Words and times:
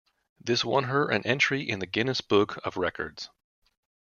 This 0.39 0.65
won 0.65 0.85
her 0.85 1.11
an 1.11 1.21
entry 1.27 1.61
in 1.61 1.77
the 1.77 1.85
Guinness 1.85 2.21
Book 2.21 2.57
of 2.65 2.75
Records. 2.75 3.29